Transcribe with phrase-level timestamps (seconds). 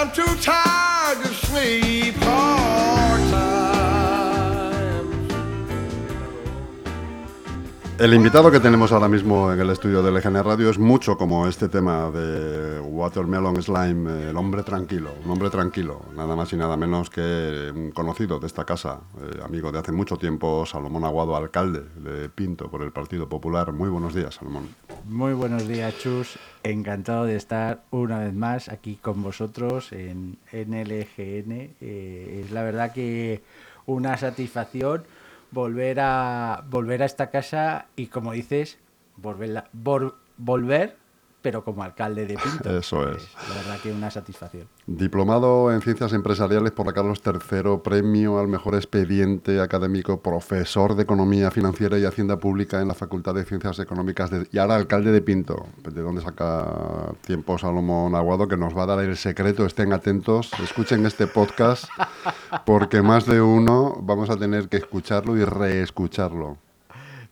[0.00, 1.79] I'm too tired to sleep
[8.00, 11.46] El invitado que tenemos ahora mismo en el estudio de LGN Radio es mucho como
[11.46, 16.78] este tema de Watermelon Slime, el hombre tranquilo, un hombre tranquilo, nada más y nada
[16.78, 21.36] menos que un conocido de esta casa, eh, amigo de hace mucho tiempo, Salomón Aguado,
[21.36, 23.70] alcalde de Pinto por el Partido Popular.
[23.70, 24.70] Muy buenos días, Salomón.
[25.06, 26.38] Muy buenos días, Chus.
[26.62, 31.52] Encantado de estar una vez más aquí con vosotros en, en LGN.
[31.82, 33.42] Eh, es la verdad que
[33.84, 35.02] una satisfacción
[35.50, 38.78] volver a volver a esta casa y como dices,
[39.16, 40.96] volver, vol- volver
[41.42, 42.70] pero como alcalde de Pinto.
[42.78, 43.28] Eso es.
[43.48, 44.66] La verdad que una satisfacción.
[44.86, 51.02] Diplomado en Ciencias Empresariales por la Carlos III, premio al mejor expediente académico, profesor de
[51.04, 55.12] Economía Financiera y Hacienda Pública en la Facultad de Ciencias Económicas de- y ahora alcalde
[55.12, 55.66] de Pinto.
[55.82, 59.64] ¿De dónde saca tiempo Salomón Aguado que nos va a dar el secreto?
[59.64, 61.84] Estén atentos, escuchen este podcast
[62.66, 66.58] porque más de uno vamos a tener que escucharlo y reescucharlo.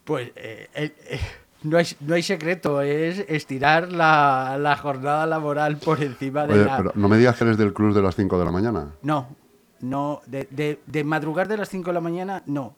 [0.04, 1.20] Pues eh, eh, eh,
[1.62, 6.64] no, hay, no hay secreto, es estirar la, la jornada laboral por encima de Oye,
[6.64, 6.76] la...
[6.76, 8.88] pero no me digas que eres del club de las 5 de la mañana.
[9.02, 9.28] No,
[9.80, 12.74] no, de, de, de madrugar de las 5 de la mañana, no.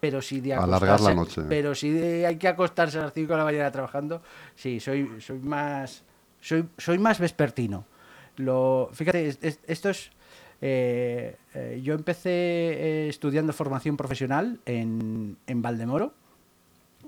[0.00, 1.42] Pero si de Alargar la noche.
[1.48, 4.20] Pero si de- hay que acostarse a las 5 de la mañana trabajando,
[4.56, 6.02] sí, soy, soy más
[6.40, 7.84] soy, soy más vespertino.
[8.36, 10.10] Lo, fíjate, es- es- esto es...
[10.60, 16.14] eh, eh, yo empecé eh, estudiando formación profesional en, en Valdemoro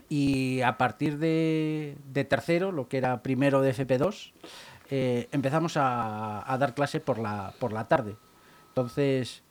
[0.08, 4.32] y a partir de, de tercero, lo que era primero de FP2,
[4.90, 8.16] eh, empezamos a, a dar clase por la, por la tarde.
[8.68, 9.42] Entonces,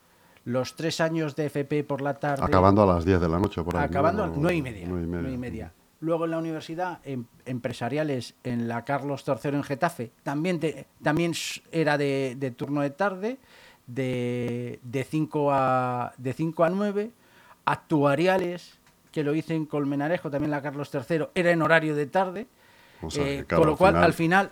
[0.45, 2.44] los tres años de FP por la tarde...
[2.45, 3.85] Acabando a las 10 de la noche, por ahí.
[3.85, 4.85] Acabando a O- nueve y media.
[4.88, 5.22] nueve y media.
[5.22, 5.73] nueve y media.
[6.02, 11.31] Luego en la universidad, em- empresariales en la Carlos III en Getafe, también, te- también
[11.72, 13.38] era de, de turno de tarde,
[13.88, 17.11] de, de 5 a, de 5 a 9.
[17.66, 18.78] Actuariales,
[19.14, 22.47] que lo hice en Colmenarejo, también la Carlos III, era en horario de tarde.
[23.01, 24.51] O sea, Eh, claro, con lo al cual, final- al final,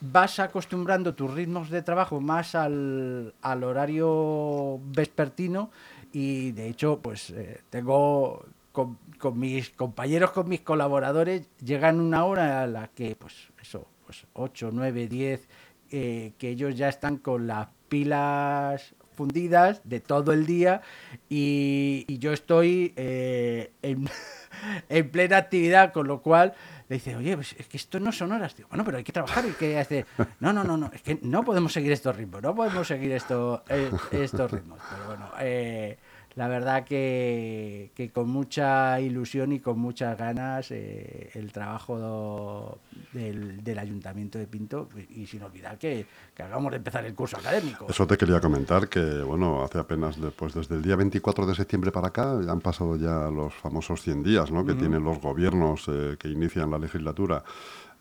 [0.00, 5.70] vas acostumbrando tus ritmos de trabajo más al, al horario vespertino
[6.12, 12.24] y de hecho, pues eh, tengo con, con mis compañeros, con mis colaboradores, llegan una
[12.24, 15.48] hora a la que, pues eso, pues 8, 9, 10,
[15.90, 20.82] eh, que ellos ya están con las pilas fundidas de todo el día
[21.28, 24.08] y, y yo estoy eh, en,
[24.88, 26.54] en plena actividad, con lo cual
[26.88, 28.66] le dice, oye, pues es que esto no son horas, tío.
[28.68, 30.06] Bueno, pero hay que trabajar, hay que hacer...
[30.40, 33.64] No, no, no, no, es que no podemos seguir estos ritmos, no podemos seguir esto,
[33.68, 34.78] eh, estos ritmos.
[34.90, 35.98] Pero bueno, eh,
[36.36, 42.78] la verdad que, que con mucha ilusión y con muchas ganas eh, el trabajo do-
[43.12, 47.38] del, del Ayuntamiento de Pinto y sin olvidar que, que acabamos de empezar el curso
[47.38, 47.86] académico.
[47.88, 51.90] Eso te quería comentar que, bueno, hace apenas después, desde el día 24 de septiembre
[51.90, 54.64] para acá, han pasado ya los famosos 100 días, ¿no?
[54.64, 57.42] Que tienen los gobiernos eh, que inician la legislatura,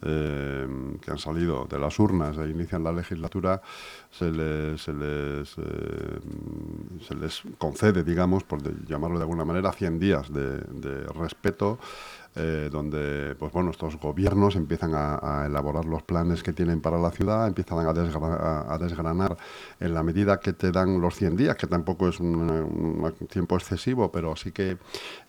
[0.06, 0.68] eh,
[1.02, 3.62] que han salido de las urnas e inician la legislatura,
[4.12, 6.20] se les, se les, eh,
[7.58, 11.80] concede, digamos, por llamarlo de alguna manera, 100 días de respeto
[12.35, 17.12] eh, donde pues bueno estos gobiernos empiezan a, elaborar los planes que tienen para la
[17.12, 19.38] ciudad, empiezan a, a- desgranar
[19.79, 24.12] en la medida que te dan los 100 días, que tampoco es un, tiempo excesivo,
[24.12, 24.78] pero sí que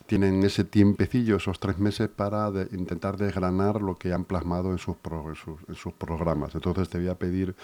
[0.07, 4.97] tienen ese tiempecillo, esos tres meses para intentar desgranar lo que han plasmado en sus,
[4.97, 6.55] pro- en sus, en sus programas.
[6.55, 7.55] Entonces te voy a pedir,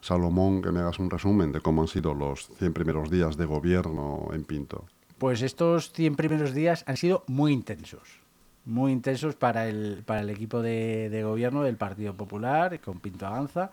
[0.00, 3.44] Salomón, que me hagas un resumen de cómo han sido los 100 primeros días de
[3.46, 4.84] gobierno en Pinto.
[5.18, 8.19] Pues estos 100 primeros días han sido muy intensos.
[8.66, 13.26] Muy intensos para el, para el equipo de, de gobierno del Partido Popular, con Pinto
[13.26, 13.70] Avanza,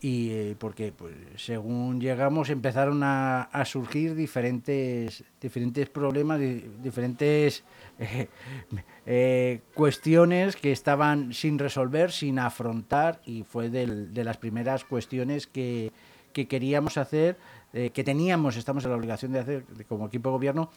[0.00, 7.62] y eh, porque pues, según llegamos empezaron a, a surgir diferentes, diferentes problemas, di- diferentes
[9.06, 15.46] eh, cuestiones que estaban sin resolver, sin afrontar, y fue del- de las primeras cuestiones
[15.46, 15.92] que,
[16.32, 17.36] que queríamos hacer,
[17.72, 20.70] eh, que teníamos, estamos en la obligación de hacer como equipo de gobierno,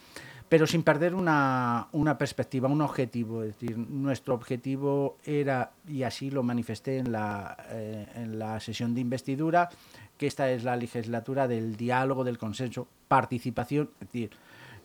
[0.54, 3.42] pero sin perder una, una perspectiva, un objetivo.
[3.42, 8.94] Es decir, nuestro objetivo era, y así lo manifesté en la, eh, en la sesión
[8.94, 9.68] de investidura,
[10.16, 14.30] que esta es la legislatura del diálogo, del consenso, participación, es decir,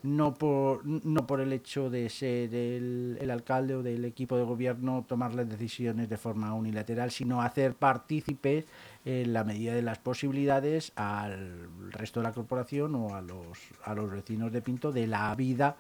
[0.04, 4.44] no por, no por el hecho de ser el, el alcalde o del equipo de
[4.44, 8.66] gobierno tomar las decisiones de forma unilateral, sino hacer partícipes
[9.06, 13.94] en la medida de las posibilidades al resto de la corporación o a los, a
[13.94, 15.76] los vecinos de Pinto de la vida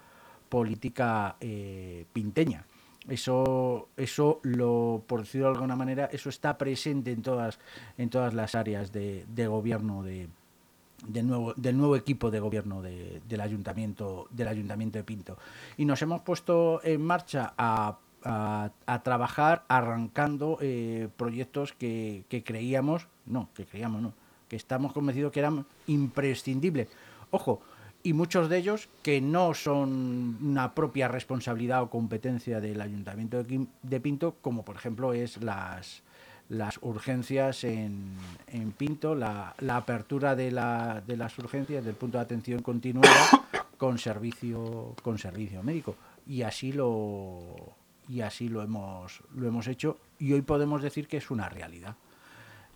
[0.50, 2.66] política eh, pinteña.
[3.08, 7.60] Eso, eso lo, por decirlo de alguna manera, eso está presente en todas,
[7.98, 10.28] en todas las áreas de, de gobierno de,
[11.08, 15.38] del nuevo, del nuevo equipo de gobierno de- del ayuntamiento del ayuntamiento de Pinto.
[15.78, 23.08] Y nos hemos puesto en marcha a, a- trabajar arrancando eh, proyectos que, que creíamos
[23.26, 24.14] no que creíamos no
[24.50, 26.88] que estamos convencidos que eran imprescindibles.
[27.32, 27.62] Ojo
[28.02, 34.00] y muchos de ellos que no son una propia responsabilidad o competencia del ayuntamiento de
[34.00, 36.02] Pinto como por ejemplo es las
[36.50, 38.16] las urgencias en,
[38.48, 43.30] en Pinto, la, la apertura de, la, de las urgencias del punto de atención continuada
[43.78, 45.96] con servicio con servicio médico.
[46.28, 47.76] Y así lo
[48.08, 49.98] y así lo hemos lo hemos hecho.
[50.18, 51.96] Y hoy podemos decir que es una realidad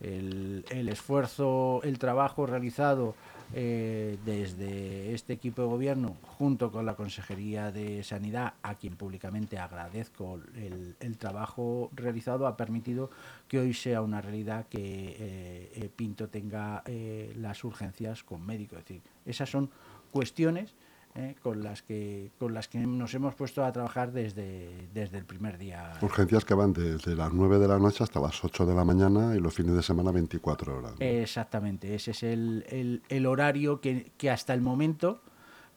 [0.04, 3.16] el, el esfuerzo, el trabajo realizado
[3.56, 9.58] eh, desde este equipo de gobierno junto con la Consejería de Sanidad, a quien públicamente
[9.58, 13.10] agradezco el, el trabajo realizado, ha permitido
[13.48, 18.76] que hoy sea una realidad que eh, eh, Pinto tenga eh, las urgencias con médico.
[18.78, 19.70] Es decir, esas son
[20.12, 20.74] cuestiones
[21.16, 25.26] eh, con las que con las que nos hemos puesto a trabajar desde, desde el
[25.26, 25.94] primer día.
[26.02, 29.36] Urgencias que van desde las 9 de la noche hasta las 8 de la mañana
[29.36, 30.92] y los fines de semana 24 horas.
[31.00, 31.06] ¿no?
[31.06, 35.22] Exactamente, ese es el, el- el horario que, que hasta el momento,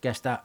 [0.00, 0.44] que hasta,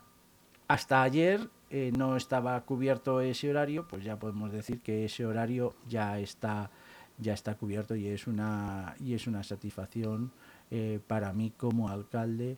[0.68, 5.74] hasta ayer eh, no estaba cubierto ese horario, pues ya podemos decir que ese horario
[5.88, 6.70] ya está,
[7.18, 10.32] ya está cubierto y es una, y es una satisfacción
[10.70, 12.58] eh, para mí como alcalde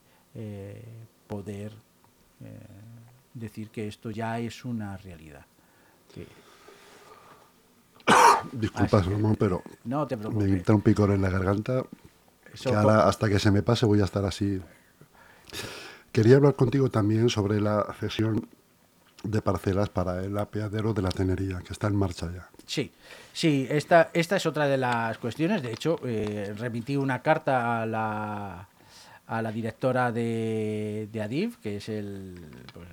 [1.27, 1.71] poder
[2.43, 2.59] eh,
[3.33, 5.45] decir que esto ya es una realidad.
[6.13, 6.27] Que-
[8.51, 10.49] Disculpa, así que- Salomón, pero no te me preocupes.
[10.49, 11.83] entra un picor en la garganta
[12.53, 14.61] Eso que ahora, hasta que se me pase voy a estar así.
[16.11, 18.47] Quería hablar contigo también sobre la cesión
[19.23, 22.49] de parcelas para el apeadero de la Tenería, que está en marcha ya.
[22.65, 22.91] Sí,
[23.31, 25.63] sí, esta, esta es otra de las cuestiones.
[25.63, 28.67] De hecho, eh, remití una carta a la,
[29.27, 32.35] a la directora de, de ADIF, que es el,
[32.73, 32.87] pues,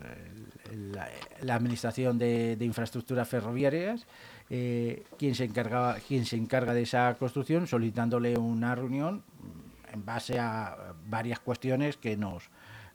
[1.43, 4.07] la, Administración de, Infraestructuras Ferroviarias,
[4.49, 9.23] eh, quien, se encargaba, quien se encarga de esa construcción, solicitándole una reunión
[9.93, 12.45] en base a varias cuestiones que nos,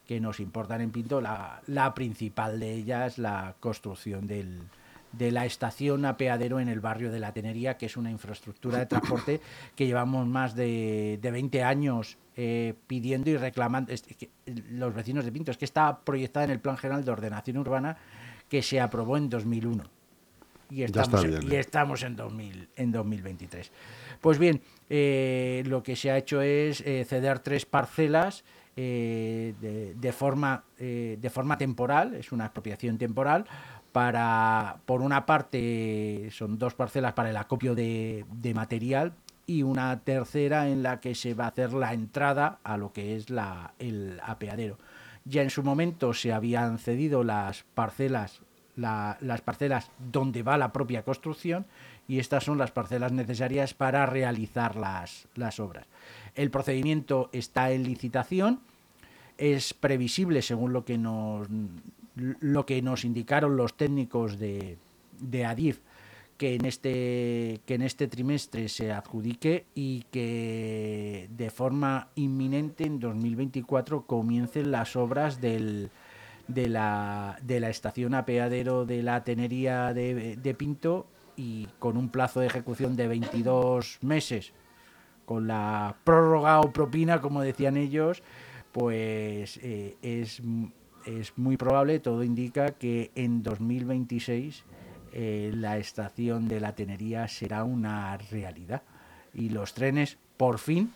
[0.08, 1.20] que nos importan en Pinto.
[1.20, 4.62] La, principal de ellas, la construcción del,
[5.12, 8.86] de la estación apeadero en el barrio de la Tenería, que es una infraestructura de
[8.86, 9.42] transporte
[9.76, 13.92] que llevamos más de, de 20 años eh, pidiendo y reclamando.
[13.94, 17.12] es que los vecinos de Pinto, es que está proyectada en el Plan General de
[17.12, 17.98] Ordenación Urbana
[18.50, 19.84] que se aprobó en 2001
[20.70, 21.60] y está estamos, bien, y ¿eh?
[21.60, 23.72] estamos en, 2000, en 2023.
[24.20, 28.44] Pues bien, eh, lo que se ha hecho es eh, ceder tres parcelas
[28.76, 33.46] de, de forma, de forma temporal, es una expropiación temporal,
[33.94, 39.14] para, por una parte, son dos parcelas para el acopio de, de material
[39.48, 43.16] y una tercera en la que se va a hacer la entrada a lo que
[43.16, 44.78] es la, el apeadero.
[45.26, 48.42] Ya en su momento se habían cedido las parcelas
[48.76, 51.66] la- las parcelas donde va la propia construcción
[52.10, 55.88] y estas son las parcelas necesarias para realizar las, las obras.
[56.36, 58.60] El procedimiento está en licitación,
[59.38, 61.48] es previsible según lo que nos,
[62.16, 64.78] lo que nos indicaron los técnicos de,
[65.22, 65.80] de ADIF
[66.38, 73.00] que en este que en este trimestre se adjudique y que de forma inminente en
[73.00, 75.92] 2024 comiencen las obras del,
[76.48, 82.10] de la, de la estación apeadero de la Tenería de, de Pinto y con un
[82.10, 84.54] plazo de ejecución de 22 meses,
[85.26, 88.24] con la prórroga o propina, como decían ellos,
[88.72, 90.42] pues eh, es,
[91.06, 94.64] es muy probable, todo indica que en 2026
[95.18, 98.82] eh, la estación de la Tenería será una realidad.
[99.34, 100.92] Y los trenes, por fin,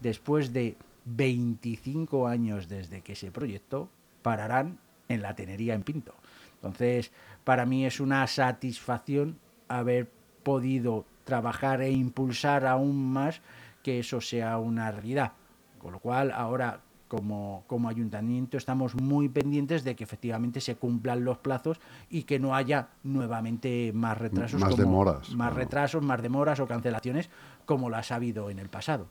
[0.00, 3.90] después de 25 años desde que se proyectó,
[4.22, 4.78] pararán
[5.08, 6.14] en la Tenería en Pinto.
[6.54, 7.12] Entonces,
[7.44, 10.08] para mí es una satisfacción haber
[10.42, 13.42] podido trabajar e impulsar aún más
[13.82, 15.32] que eso sea una realidad.
[15.78, 16.80] Con lo cual, ahora
[17.16, 21.78] como, como ayuntamiento estamos muy pendientes de que efectivamente se cumplan los plazos
[22.08, 24.58] y que no haya nuevamente más retrasos.
[24.58, 25.54] Más como- demoras, Más claro.
[25.56, 27.28] retrasos, más demoras o cancelaciones
[27.66, 29.08] como las ha habido en el pasado.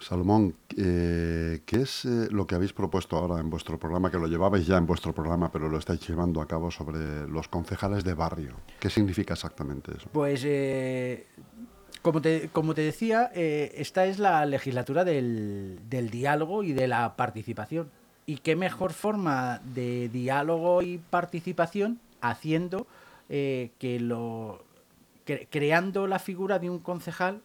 [0.00, 4.28] Salomón, eh, ¿qué es eh, lo que habéis propuesto ahora en vuestro programa, que lo
[4.28, 8.14] llevabais ya en vuestro programa, pero lo estáis llevando a cabo sobre los concejales de
[8.14, 8.52] barrio?
[8.80, 10.08] ¿Qué significa exactamente eso?
[10.10, 11.26] Pues, eh,
[12.02, 16.88] como, te, como te decía, eh, esta es la legislatura del, del diálogo y de
[16.88, 17.90] la participación.
[18.26, 22.86] ¿Y qué mejor forma de diálogo y participación haciendo
[23.28, 24.64] eh, que lo
[25.26, 27.42] cre- creando la figura de un concejal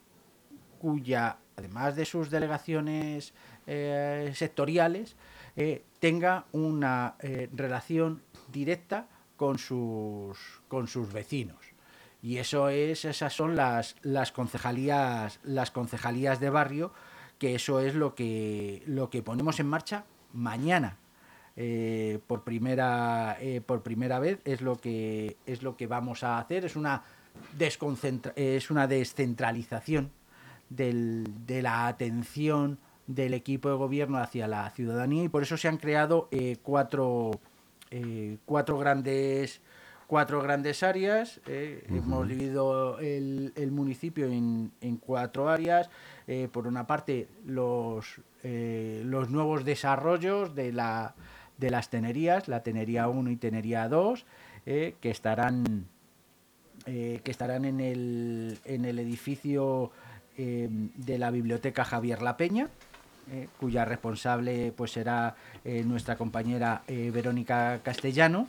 [0.80, 3.32] cuya, además de sus delegaciones
[3.68, 5.14] eh, sectoriales,
[5.56, 9.06] eh, tenga una eh, relación directa
[9.36, 11.58] con sus, con sus vecinos.
[12.22, 16.92] Y eso es, esas son las, las concejalías, las concejalías de barrio,
[17.38, 20.98] que eso es lo que, lo que ponemos en marcha mañana.
[21.56, 26.38] Eh, por primera eh, por primera vez es lo que es lo que vamos a
[26.38, 27.02] hacer es una
[27.58, 30.10] desconcentra- es una descentralización
[30.70, 35.68] del- de la atención del equipo de gobierno hacia la ciudadanía y por eso se
[35.68, 37.32] han creado eh, cuatro
[37.90, 39.60] eh, cuatro grandes
[40.12, 45.88] cuatro grandes áreas eh, hemos dividido el, el municipio en, en cuatro áreas
[46.28, 51.14] Eh, por una parte los eh, los nuevos desarrollos de la
[51.58, 54.24] de las tenerías la tenería 1 y tenería 2
[54.66, 55.86] eh, que estarán
[56.84, 59.92] que estarán en el, en el edificio
[60.36, 62.70] de la biblioteca Javier La Peña,
[63.60, 68.48] cuya responsable pues será nuestra compañera Verónica Castellano.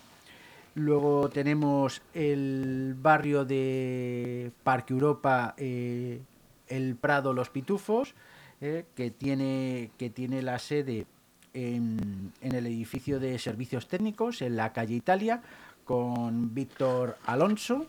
[0.75, 6.19] Luego tenemos el barrio de Parque Europa, eh,
[6.67, 8.15] el Prado Los Pitufos,
[8.59, 11.05] eh, que, tiene, que tiene la sede
[11.53, 15.43] en, el edificio de servicios técnicos, en la calle Italia,
[15.85, 17.85] con Víctor Alonso.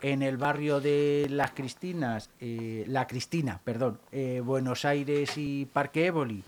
[0.00, 4.00] En el barrio de Las Cristinas, eh, La Cristina, perdón,
[4.44, 6.42] Buenos Aires y Parque Éboli,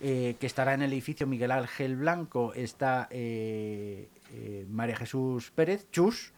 [0.00, 3.10] que estará en el edificio Miguel Ángel Blanco, está
[4.68, 6.32] María Jesús Pérez, Chus,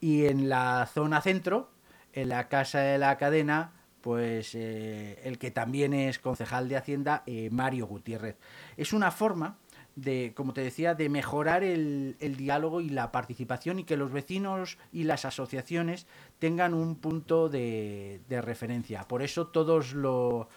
[0.00, 1.70] y en la zona centro,
[2.12, 7.22] en la Casa de la Cadena, pues eh, el que también es concejal de Hacienda,
[7.26, 8.36] eh, Mario Gutiérrez.
[8.76, 9.58] Es una forma
[9.96, 14.78] de, como te decía, de mejorar el, diálogo y la participación y que los vecinos
[14.92, 16.06] y las asociaciones
[16.38, 19.08] tengan un punto de, de referencia.
[19.08, 20.48] Por eso todos lo,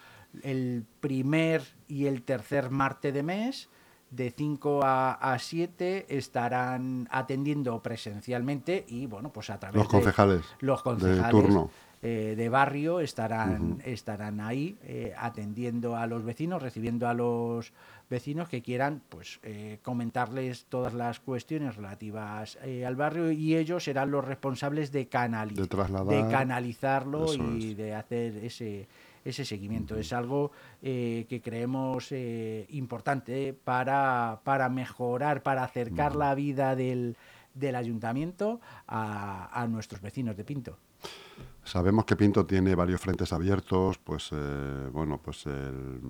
[0.44, 3.70] el primer y el tercer martes de mes,
[4.12, 9.92] de 5 a, a 7, estarán atendiendo presencialmente y bueno, pues a través Los de-
[9.92, 11.70] concejales los de concejales turno.
[12.01, 17.72] eh, de barrio estarán, estarán ahí eh, atendiendo a los vecinos, recibiendo a los
[18.10, 23.84] vecinos que quieran pues eh, comentarles todas las cuestiones relativas eh, al barrio y ellos
[23.84, 27.78] serán los responsables de, canali- De de canalizarlo Eso y es.
[27.78, 28.88] de hacer ese
[29.26, 36.36] ese seguimiento es algo eh, que creemos eh, importante para, para mejorar, para acercar la
[36.36, 37.16] vida del,
[37.54, 40.78] del ayuntamiento a, a nuestros vecinos de Pinto.
[41.64, 46.02] Sabemos que Pinto tiene varios frentes abiertos, pues eh, bueno, pues el,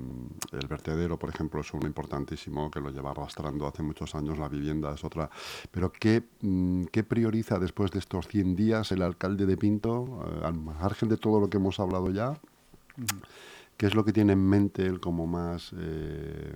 [0.53, 4.47] el vertedero, por ejemplo, es uno importantísimo que lo lleva arrastrando hace muchos años, la
[4.47, 5.29] vivienda es otra.
[5.69, 10.45] Pero ¿qué, mm, qué prioriza después de estos 100 días el alcalde de Pinto, eh,
[10.45, 12.39] al margen de todo lo que hemos hablado ya?
[13.77, 16.53] ¿Qué es lo que tiene en mente él como más eh,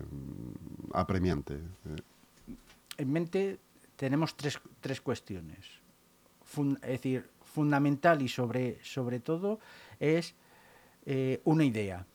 [0.92, 1.58] apremiante?
[2.98, 3.60] En mente
[3.96, 5.66] tenemos tres, tres cuestiones.
[6.82, 9.60] Es decir, fundamental y sobre, sobre todo
[10.00, 10.36] es
[11.06, 12.06] eh, una idea.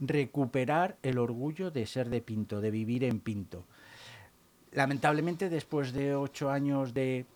[0.00, 3.64] Recuperar el orgullo de ser de Pinto, de vivir en Pinto.
[4.72, 7.26] Lamentablemente, después de ocho años de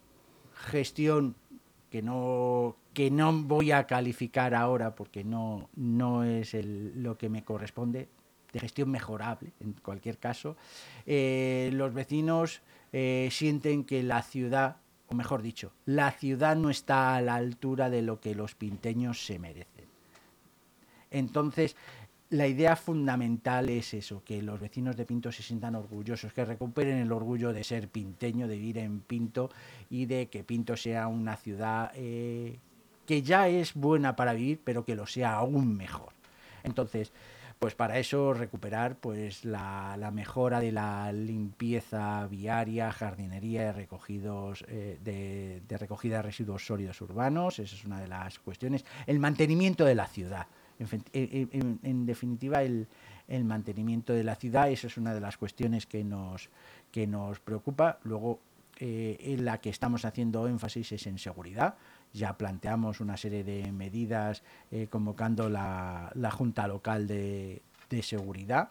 [0.54, 1.36] gestión
[1.90, 7.44] que no, que no voy a calificar ahora porque no, no es lo que me
[7.44, 8.08] corresponde,
[8.52, 10.56] de gestión mejorable en cualquier caso,
[11.06, 12.60] eh, los vecinos
[12.92, 17.88] eh, sienten que la ciudad, o mejor dicho, la ciudad no está a la altura
[17.88, 19.86] de lo que los pinteños se merecen.
[21.12, 21.76] Entonces,
[22.30, 26.98] la idea fundamental es eso, que los vecinos de Pinto se sientan orgullosos, que recuperen
[26.98, 29.50] el orgullo de ser pinteño, de vivir en Pinto
[29.88, 32.58] y de que Pinto sea una ciudad eh,
[33.08, 36.12] que ya es buena para vivir, pero que lo sea aún mejor.
[36.62, 37.10] Entonces,
[37.58, 45.78] pues para eso recuperar pues la, mejora de la limpieza viaria, jardinería recogidos eh, de,
[45.78, 48.84] recogida de residuos sólidos urbanos, esa es una de las cuestiones.
[49.06, 50.46] El mantenimiento de la ciudad.
[50.78, 52.86] En, en- en definitiva, el,
[53.42, 56.50] mantenimiento de la ciudad, esa es una de las cuestiones que nos,
[56.92, 57.98] que nos preocupa.
[58.04, 58.38] Luego,
[58.78, 61.74] eh, en la que estamos haciendo énfasis es en seguridad.
[62.12, 68.70] Ya planteamos una serie de medidas eh, convocando la, la Junta Local de, de Seguridad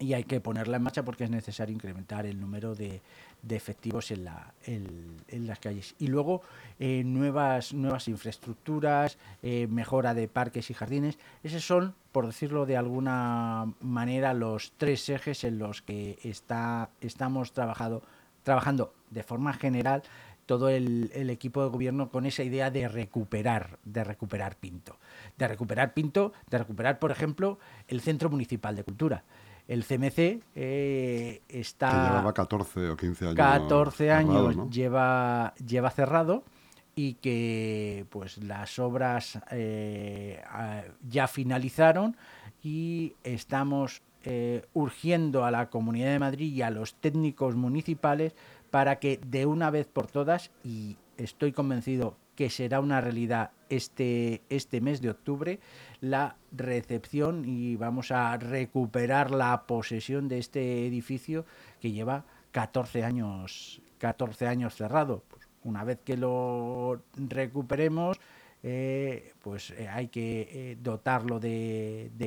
[0.00, 3.02] y hay que ponerla en marcha porque es necesario incrementar el número de,
[3.42, 5.94] de efectivos en, la, en, las calles.
[5.98, 6.42] Y luego
[6.78, 11.18] eh, nuevas, nuevas infraestructuras, eh, mejora de parques y jardines.
[11.42, 17.52] Esos son, por decirlo de alguna manera, los tres ejes en los que está, estamos
[17.52, 18.02] trabajado,
[18.42, 20.02] trabajando de forma general
[20.50, 24.96] todo el, el equipo de gobierno con esa idea de recuperar, de recuperar Pinto.
[25.38, 29.22] De recuperar Pinto, de recuperar, por ejemplo, el Centro Municipal de Cultura.
[29.68, 31.90] El CMC eh, está...
[31.90, 33.36] Que llevaba 14 o 15 años.
[33.36, 34.70] 14 cerrado, años ¿no?
[34.70, 36.42] lleva, lleva cerrado
[36.96, 40.42] y que pues las obras eh,
[41.08, 42.16] ya finalizaron
[42.60, 48.34] y estamos eh, urgiendo a la Comunidad de Madrid y a los técnicos municipales
[48.70, 54.40] para que de una vez por todas, y estoy convencido que será una realidad este,
[54.48, 55.60] este mes de octubre,
[56.00, 61.44] la recepción y vamos a recuperar la posesión de este edificio
[61.80, 65.22] que lleva 14 años, 14 años cerrado.
[65.28, 68.18] Pues una vez que lo recuperemos,
[68.62, 72.26] eh, pues eh, hay que eh, dotarlo de, de,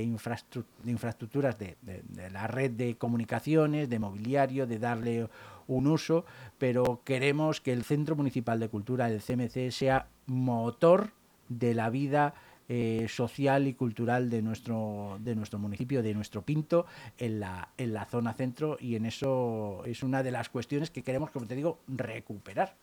[0.83, 5.27] de infraestructuras de- de la red de comunicaciones, de mobiliario, de darle
[5.67, 6.25] un uso,
[6.57, 11.11] pero queremos que el Centro Municipal de Cultura, el CMC, sea motor
[11.49, 12.33] de la vida
[12.69, 16.85] eh, social y cultural de nuestro, de nuestro municipio, de nuestro Pinto,
[17.17, 21.03] en la, en la zona centro, y en eso es una de las cuestiones que
[21.03, 22.75] queremos, como te digo, recuperar.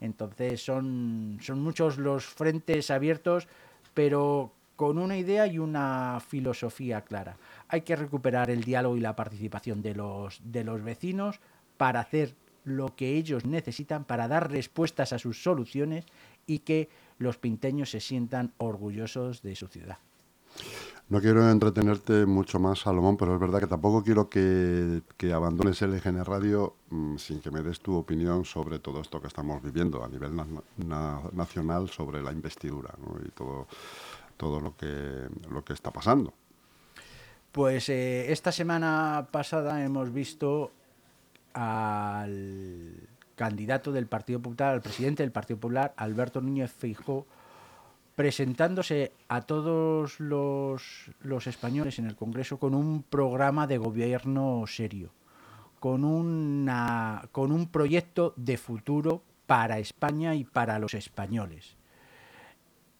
[0.00, 3.48] Entonces son, son muchos los frentes abiertos,
[3.92, 7.36] pero con una idea y una filosofía clara.
[7.68, 11.40] Hay que recuperar el diálogo y la participación de los, de los vecinos
[11.76, 16.06] para hacer lo que ellos necesitan, para dar respuestas a sus soluciones
[16.46, 16.88] y que
[17.18, 19.98] los pinteños se sientan orgullosos de su ciudad.
[21.10, 25.82] No quiero entretenerte mucho más, Salomón, pero es verdad que tampoco quiero que, que abandones
[25.82, 30.02] LGN Radio mm, sin que me des tu opinión sobre todo esto que estamos viviendo
[30.02, 30.46] a nivel na-
[30.78, 33.18] na- nacional sobre la investidura ¿no?
[33.22, 33.66] y todo,
[34.38, 36.32] todo lo, que, lo que está pasando.
[37.52, 40.72] Pues eh, esta semana pasada hemos visto
[41.54, 47.26] al candidato del Partido Popular, al presidente del Partido Popular, Alberto Núñez Feijó,
[48.14, 55.10] presentándose a todos los, los españoles en el Congreso con un programa de gobierno serio,
[55.80, 61.76] con, una, con un proyecto de futuro para España y para los españoles.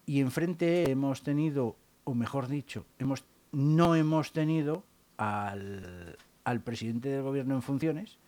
[0.06, 4.84] Y enfrente hemos tenido, o mejor dicho, hemos, no hemos tenido
[5.16, 8.18] al, al presidente del gobierno en funciones,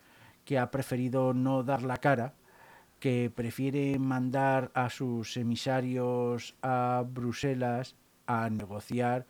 [0.46, 2.32] que ha preferido no dar la cara,
[3.00, 9.26] que prefiere mandar a sus emisarios a Bruselas a negociar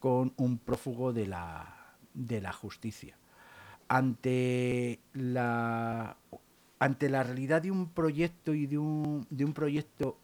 [0.00, 3.16] con un prófugo de la, de la justicia.
[3.88, 6.16] Ante la,
[6.80, 10.18] ante la realidad de un proyecto y de un, de un proyecto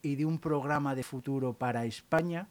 [0.00, 2.48] y de un programa de futuro para España,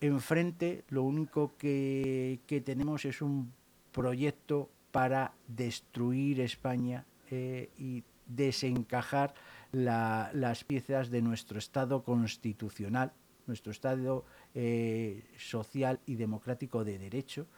[0.00, 3.52] enfrente lo único que, que tenemos es un
[3.92, 9.34] proyecto para destruir España eh, y desencajar
[9.72, 13.12] la- las piezas de nuestro Estado constitucional,
[13.48, 17.48] nuestro Estado eh, social y democrático de derecho,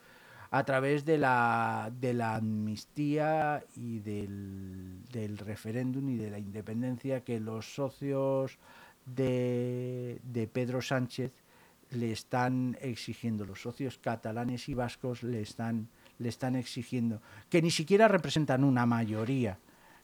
[0.49, 1.91] a través de la,
[2.35, 8.57] amnistía y del, del referéndum y de la independencia que los socios
[9.05, 11.31] de, de Pedro Sánchez
[11.91, 15.87] le están exigiendo, los socios catalanes y vascos le están,
[16.19, 19.57] le están exigiendo, que ni siquiera representan una mayoría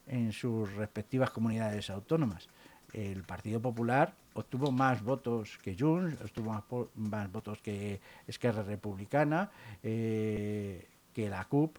[0.08, 2.50] en sus respectivas comunidades autónomas.
[2.94, 6.64] El Partido Popular obtuvo más votos que Junts, obtuvo
[6.96, 9.50] más, votos que Esquerra Republicana,
[9.82, 11.78] eh, que la CUP.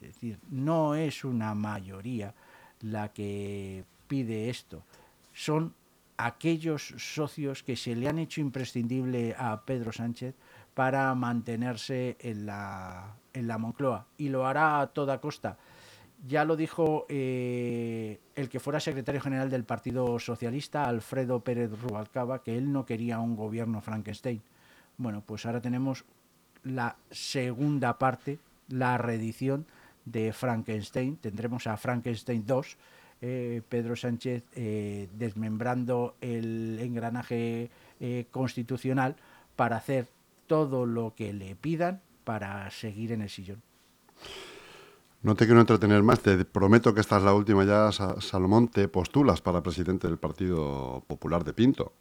[0.00, 2.34] Es decir, no es una mayoría
[2.80, 4.82] la que pide esto.
[5.32, 5.74] Son
[6.16, 10.34] aquellos socios que se le han hecho imprescindible a Pedro Sánchez
[10.74, 14.06] para mantenerse en la, en la Moncloa.
[14.18, 15.58] Y lo hará a toda costa.
[16.26, 22.42] Ya lo dijo eh, el que fuera secretario general del Partido Socialista, Alfredo Pérez Rubalcaba,
[22.42, 24.40] que él no quería un gobierno Frankenstein.
[24.98, 26.04] Bueno, pues ahora tenemos
[26.62, 29.66] la segunda parte, la reedición
[30.04, 31.16] de Frankenstein.
[31.16, 32.76] Tendremos a Frankenstein 2,
[33.20, 37.70] eh, Pedro Sánchez eh, desmembrando el engranaje
[38.32, 39.14] constitucional
[39.54, 40.08] para hacer
[40.48, 43.62] todo lo que le pidan para seguir en el sillón.
[45.22, 48.66] No te quiero entretener más, te prometo que esta es la última ya, Sa- Salomón,
[48.66, 51.92] te postulas para presidente del Partido Popular de Pinto.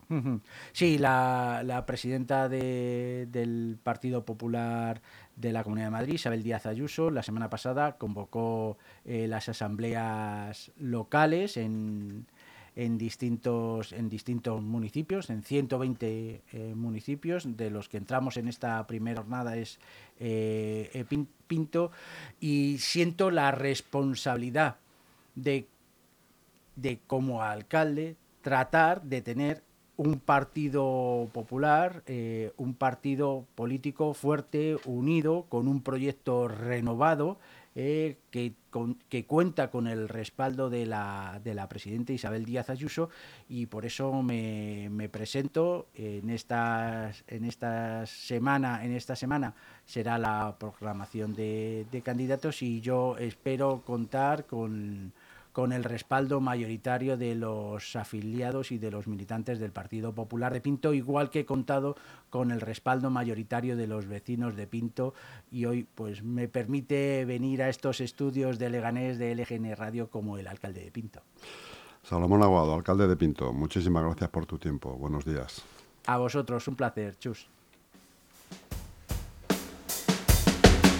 [0.74, 5.04] Sí, la, la presidenta de- del Partido Popular
[5.36, 10.72] de la Comunidad de Madrid, Isabel Díaz Ayuso, la semana pasada convocó eh, las asambleas
[10.80, 12.26] locales en,
[12.76, 18.86] en, distintos, en distintos municipios, en 120 eh, municipios, de los que entramos en esta
[18.88, 19.80] primera jornada es
[20.20, 21.92] eh, eh, Pin- Pinto,
[22.40, 24.78] y siento la responsabilidad
[25.36, 25.68] de
[26.78, 29.64] de como alcalde tratar de tener
[29.98, 32.02] un partido popular,
[32.58, 37.38] un partido político fuerte, unido, con un proyecto renovado,
[37.76, 42.70] eh, que, con- que cuenta con el respaldo de la, de la presidenta Isabel Díaz
[42.70, 43.10] Ayuso
[43.48, 49.54] y por eso me, me presento en estas en esta semana en esta semana
[49.86, 55.14] será la proclamación de, de candidatos y yo espero contar con
[55.52, 60.62] con el respaldo mayoritario de los afiliados y de los militantes del Partido Popular de
[60.62, 61.96] Pinto, igual que he contado
[62.30, 65.14] con el respaldo mayoritario de los vecinos de Pinto
[65.52, 70.38] y hoy pues me permite venir a estos estudios de Leganés de LGN Radio como
[70.38, 71.22] el alcalde de Pinto.
[72.04, 74.96] Salomón Aguado, alcalde de Pinto, muchísimas gracias por tu tiempo.
[74.96, 75.64] Buenos días.
[76.08, 77.48] A vosotros, un placer, chus.